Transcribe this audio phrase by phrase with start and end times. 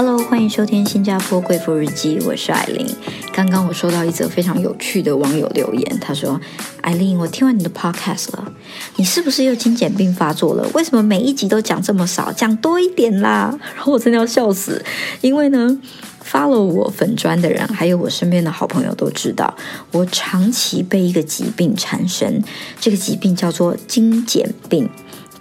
[0.00, 2.86] Hello，欢迎收听新加坡贵妇日记，我是艾琳。
[3.32, 6.40] 刚刚我收到一则非常有趣的网友留言，他说
[6.82, 8.52] ：“艾琳，我听完你的 podcast 了，
[8.94, 10.64] 你是不是又精简病发作了？
[10.72, 14.80] 为什么每一集都讲这么少，讲多一点啦？”然后我真的要笑死，
[15.20, 15.76] 因为呢
[16.24, 19.52] ，follow 我粉砖的人，还有我身边的好朋友都知道，
[19.90, 22.40] 我长期被一个疾病缠身，
[22.78, 24.88] 这个疾病叫做精简病。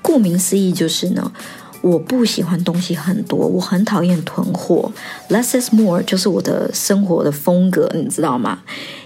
[0.00, 1.30] 顾名思义，就是呢。
[1.86, 4.90] 我不喜欢东西很多，我很讨厌囤货。
[5.28, 8.58] Less is more 就是我的生活的风格，你知道吗？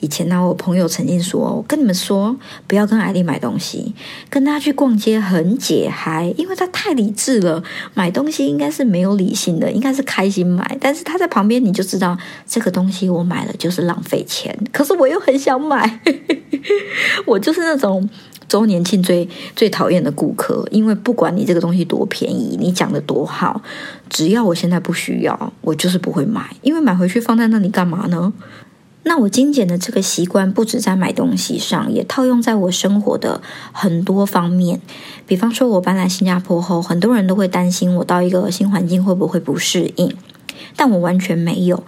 [0.00, 3.94] 以前呢，我朋友曾经说：“我跟你们说，不要跟艾丽买东西，
[4.28, 7.62] 跟他去逛街很解嗨，因为他太理智了。
[7.94, 10.76] 买东西应该是没有理性的，应该是开心买。
[10.80, 14.54] 但是他在旁边，你就知道这个东西我买了就是浪费钱。
[14.72, 16.00] 可是我又很想买，
[17.24, 18.08] 我就是那种。”
[18.48, 23.62] 周年庆最最讨厌的顾客，因为不管你这个东西多便宜，你讲的多好，
[24.08, 28.32] 只要我现在不需要，我就是不会买，因为买回去放在那里干嘛呢？
[29.06, 34.80] 那我精简的这个习惯，不止在买东西上，也套用在我生活的很多方面。
[35.26, 40.10] 比方说，我搬来新加坡后，很多人都会担心我到一个新环境会不会不适应，
[40.74, 41.84] 但我完全没有。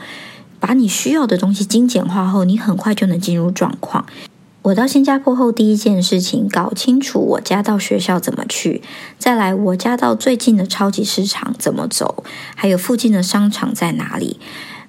[0.60, 4.04] 把你需要的东西精简化后，你很快就能进入状况。
[4.66, 8.82] 我到新加坡后，第一件事情搞清楚我家到学校怎么去，
[9.16, 12.24] 再来我家到最近的超级市场怎么走，
[12.56, 14.40] 还有附近的商场在哪里，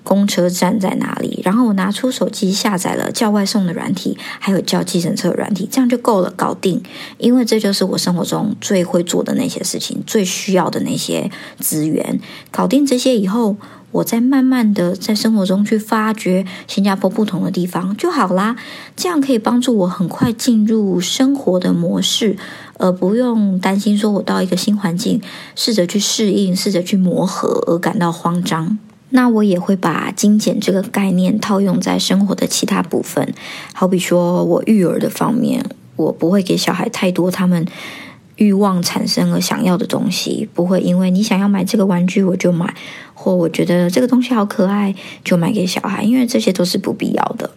[0.01, 1.41] 公车站在哪里。
[1.43, 6.81] 然后我拿出手机下载了叫外送的软体，还有叫计程车的软体，这样就够了，搞定。
[7.19, 12.19] 因为这就是我生活中最会做的那些事情，最需要的那些资源。
[12.49, 13.55] 搞定这些以后。
[13.91, 18.55] 我在慢慢的在生活中去发掘新加坡不同的地方就好啦，
[18.95, 22.35] 这样可以帮助我很快进入生活的模式，
[22.77, 25.21] 而不用担心说我到一个新环境，
[25.55, 28.77] 试着去适应，试着去磨合而感到慌张。
[29.11, 33.33] 那我也会把精简这个概念套用在生活的其他部分，
[33.73, 35.65] 好比说我育儿的方面，
[35.95, 37.65] 我不会给小孩太多他们。
[38.37, 42.73] 欲望产生了想要的东西，不会因为你想要买这个玩具我就买，
[43.13, 47.51] 或我觉得这个东西好可爱就买给小孩，因为这些都是不必要的。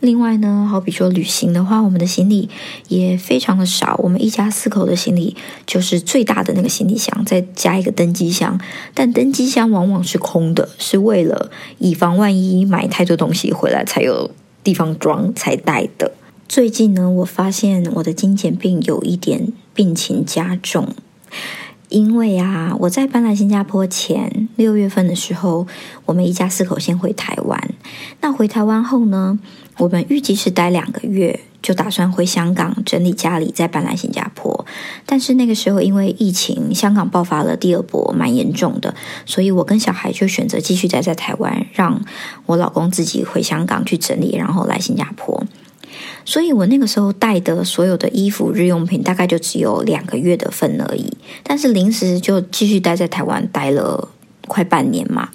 [0.00, 2.50] 另外呢，好比说旅行的话，我们的行李
[2.88, 5.34] 也非常的少，我们一家四口的行李
[5.66, 8.60] 就是最大的那个行李箱，再加一个登机箱，
[8.92, 14.30] 但登机箱往往是空的，是为了以防万一买太多东西回来才有
[14.62, 16.12] 地方装才带的。
[16.46, 20.88] 最近呢，我发现我的精简病有一点病情加重，
[21.88, 25.66] 因为啊，我在搬来新加坡前六月份的时候，
[26.06, 27.70] 我们一家四口先回台湾。
[28.20, 29.38] 那回台湾后呢，
[29.78, 34.64] 我们预计是待两个月，就打算回香港整理家里，再搬来新加坡。
[35.04, 38.94] 但是那个时候因为疫情，香港爆发了第二波，蛮严重的，
[39.26, 42.00] 所以我跟小孩就选择继续待在台湾，让
[42.46, 45.44] 我老公自己回香港去整理，然后来新加坡。
[46.24, 51.16] 所以我那个时候带的所有的衣服、日用品，大概就只有两个月的份而已。
[51.42, 54.08] 但是临时就继续待在台湾，待了
[54.48, 55.30] 快半年嘛。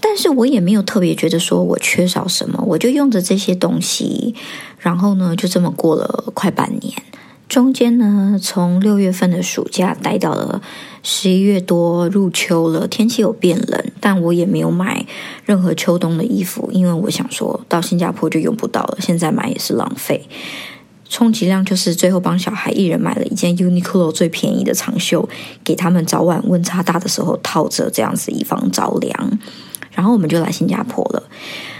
[0.00, 4.34] 但是我也没有特别觉得说我缺少什么，我就用着这些东西，
[4.78, 6.92] 然后呢，就这么过了快半年。
[7.48, 10.60] 中间呢，从六月份的暑假待到了
[11.02, 15.06] 十一月多入秋了，天气有变冷，但我也没有买
[15.44, 20.28] 任何秋冬的衣服，因为我想说到新加坡就用不到了，现在买也是浪费。
[21.08, 25.28] 充其量就是最后帮小孩一人买了一件 Uniqlo 最便宜的长袖，
[25.62, 29.38] 给他们早晚温差大的时候套着，这样子以防着凉。
[29.92, 31.22] 然后我们就来新加坡了。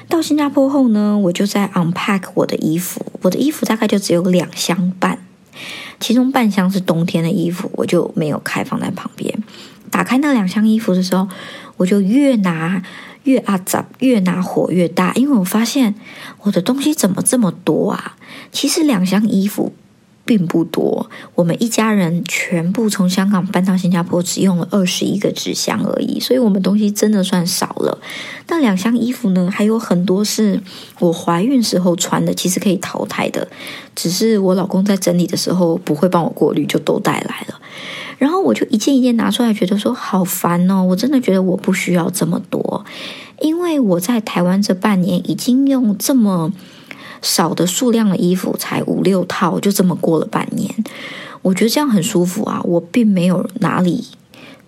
[0.09, 5.19] 到新加坡后呢，我就在 unpack 我的衣服，我的衣服大概就只有两箱半。
[5.99, 9.43] 其中半箱是冬天的衣服，我就没有开放在旁边。
[9.91, 11.27] 打开那两箱衣服的时候，
[11.77, 12.83] 我就越拿
[13.25, 15.95] 越阿杂，越拿火越大，因为我发现
[16.43, 18.17] 我的东西怎么这么多啊？
[18.51, 19.75] 其实两箱衣服。
[20.27, 27.99] 并不多，我们一家人全部从香港搬到新加坡，只用了二十一个纸箱而已，所以我们东西真的算少了。
[28.49, 30.59] 那两箱衣服呢，还有很多是
[30.99, 33.47] 我怀孕时候穿的，其实可以淘汰的，
[33.95, 37.61] 只是我老公在整理的时候不会帮我过滤，就都带来了。
[38.19, 42.85] 然后我就一件一件拿出来，觉得说好烦哦，我真的觉得我不需要这么多，
[43.41, 46.53] 因为我在台湾这半年已经用这么。
[47.23, 50.69] 少的数量的衣服才五六套，就这么过了半年，
[51.41, 52.61] 我觉得这样很舒服啊。
[52.65, 54.05] 我并没有哪里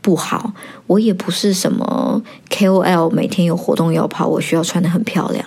[0.01, 0.55] 不好，
[0.87, 5.45] 我也不是什么 KOL，每天有活动要跑，我需要穿的很漂亮。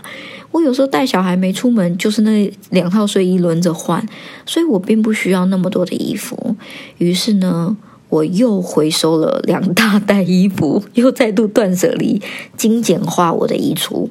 [0.51, 4.07] 我有时候带小孩没出门，就是那两套睡衣轮着换，
[4.45, 6.55] 所以我并不需要那么多的衣服。
[6.99, 7.75] 于是呢，
[8.09, 12.21] 我又回收了两大袋衣服， 又再度断舍离，
[12.57, 14.09] 精简化我的衣橱。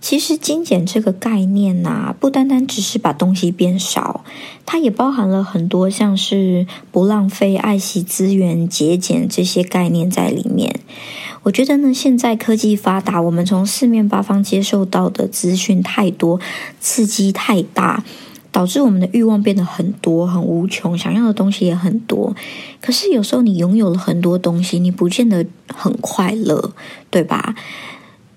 [0.00, 4.24] 其实精简这个概念呐，不单单只是把东西变少，
[4.64, 10.80] 它也包含了很多像是不浪费、爱惜资源、节俭这些概念在里面。
[11.42, 16.40] 我觉得呢，现在科技发达，我们从四面八方接受到的资讯太多，
[16.80, 18.02] 刺激太大，
[18.52, 22.34] 导致我们的欲望变得很多、很无穷，想要的东西也很多。
[22.80, 26.72] 可是有时候你拥有了很多东西，你不见得很快乐，
[27.10, 27.54] 对吧？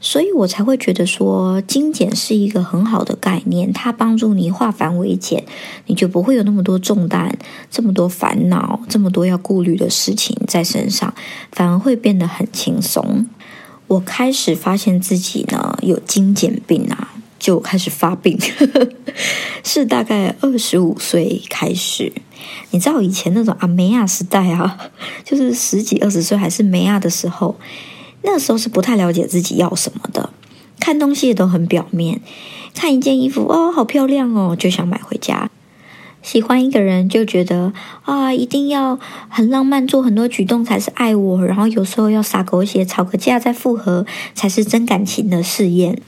[0.06, 5.46] 所以我才会觉得说，精简是一个很好的概念，它帮助你化繁为简，
[5.86, 7.38] 你就不会有那么多重担、
[7.72, 11.14] 这么多烦恼、这么多要顾虑的事情在身上，
[11.54, 13.26] 反而会变得很轻松。
[13.88, 17.13] 我开始发现自己呢有精简病啊，
[17.44, 18.40] 就开始发病，
[19.66, 22.14] 是大概二十五岁开始。
[22.72, 24.78] 你知道以前那种阿梅亚时代啊，
[25.26, 27.60] 就是十几二十岁还是梅亚的时候。
[28.22, 30.30] 那时候是不太了解自己要什么的，
[30.80, 32.22] 看东西都很表面，
[32.74, 35.50] 看一件衣服哦，好漂亮哦，就想买回家；
[36.22, 37.74] 喜欢一个人就觉得
[38.04, 38.98] 啊，一定要
[39.28, 46.02] 很浪漫，做很多举动才是爱我，然后有时候要撒狗血，吵个架再复合才是真感情的试验。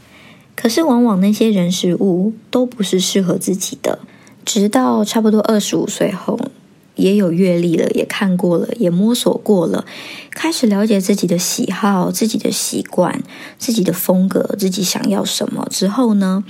[0.56, 4.00] 可是往往那些人事物都不是适合自己的，
[4.44, 6.40] 直到差不多二十五岁后。
[6.96, 9.84] 也有阅历了，也看过了，也摸索过了，
[10.31, 13.22] 开始了解自己的喜好、自己的习惯、
[13.57, 16.46] 自己的风格、自己想要什么之后呢，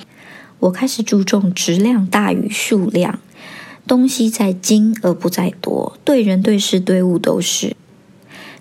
[0.60, 3.18] 我开始注重质量大于数量，
[3.88, 7.76] 东西在精而不在多，对人对事对物都是。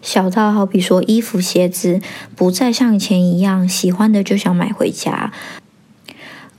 [0.04, 2.00] 小到好比说衣服鞋子，
[2.36, 5.32] 不再像以前一样喜欢的就想买回家。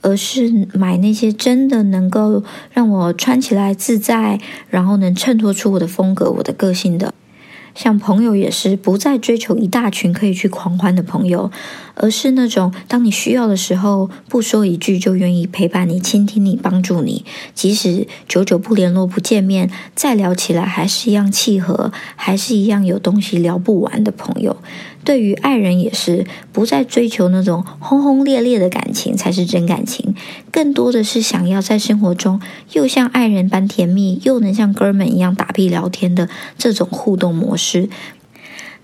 [0.01, 4.39] 而是买那些真的能够让我穿起来自在，
[4.69, 7.15] 然后能衬托出我的风格、我的个性的。
[7.73, 11.51] 像朋友也是不再追求一大群可以去狂欢的朋友，
[11.95, 17.25] 而是那种当你需要的时候，不说一句就愿意陪伴你、倾听你、帮助你。
[17.53, 24.57] 即使久久不联络、不见面，再聊起来还是一样契合，还是一样有东西聊不完的朋友。
[25.03, 30.15] 对于爱人也是不再追求那种轰轰烈烈的感情才是真感情，
[30.51, 32.41] 更多的是想要在生活中
[32.73, 36.27] 又像爱人般甜蜜，又能像哥们一样打屁聊天的
[36.57, 37.87] 这种互动模式。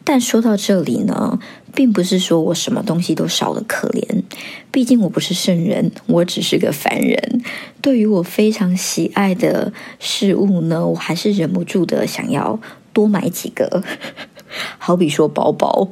[0.03, 1.39] 但说到这里呢，
[1.73, 4.23] 并不是说我什么东西都少的可怜，
[4.71, 7.43] 毕竟我不是圣人，我只是个凡人。
[7.81, 12.59] 对于我非常喜爱的事物呢，我还是忍不住的想要
[12.91, 13.83] 多买几个。
[14.77, 15.87] 好比说包包，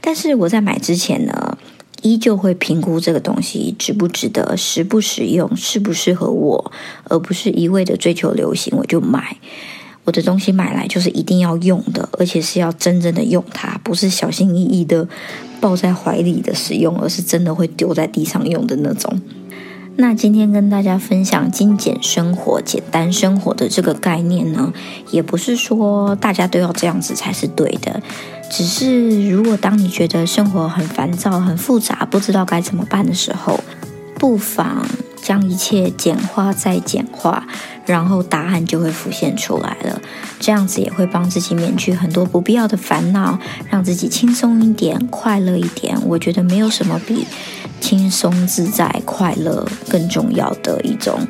[0.00, 1.56] 但是我在买之前呢，
[2.02, 6.72] 依旧会评估这个东西值不值得、实不实用、适不适合我，
[7.04, 9.38] 而不是一味的追求流行我就买。
[10.08, 15.06] 我的东西买来就是一定要用的，而且是要真正的用它，不是小心翼翼的
[15.60, 19.20] 抱在怀里的使用，而是真的会丢在地上用的那种。
[19.96, 24.72] 那今天跟大家分享精简生活、简单生活的这个概念呢，
[25.10, 28.00] 也不是说大家都要这样子才是对的，
[28.50, 33.60] 只是如果当你觉得生活很烦躁、很复杂，不知道该怎么办的时候，
[34.14, 34.88] 不妨
[35.28, 37.46] 将一切简化再简化，
[37.84, 40.00] 然后答案就会浮现出来了。
[40.40, 45.98] 这样子也会帮自己免去很多不必要的烦恼，让自己轻松一点、快乐一点。
[46.06, 47.26] 我觉得没有什么比。
[47.78, 51.20] 轻松自在、快乐更重要的一种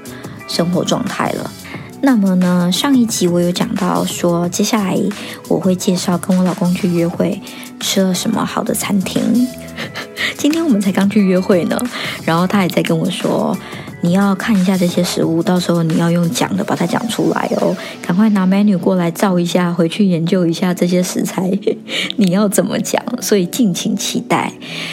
[0.47, 1.51] 生活状态了。
[2.01, 4.97] 那么呢，上一集我有讲到说，接下来
[5.49, 7.43] 我会介绍跟我老公去约会
[7.81, 9.49] 吃了什么好的餐厅。
[10.39, 11.77] 今天我们才刚去约会呢，
[12.25, 13.59] 然后他也在跟我说。
[14.01, 17.77] 你要看一下这些食物，到时候你要用讲的把它讲出来哦。
[18.01, 21.51] 赶快拿美女过来照一下，回去研究一下这些食材，
[22.17, 23.03] 你要怎么讲？
[23.21, 24.53] 所以敬请期待。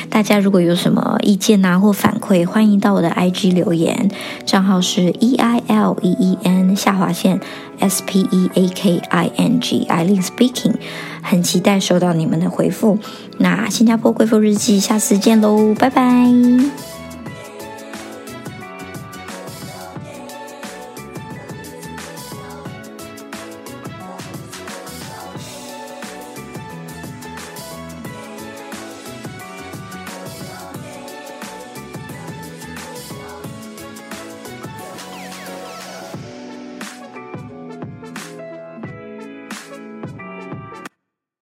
[0.09, 4.09] 大家如果有什么意见啊或反馈，欢迎到我的 IG 留言，
[4.45, 7.39] 账号是 E I L E E N 下划线
[7.79, 10.73] s p e a k i n g，I l e Speaking，
[11.21, 12.97] 很期待收到你们的回复。
[13.37, 16.94] 那新加坡贵妇日记，下次见喽，拜拜。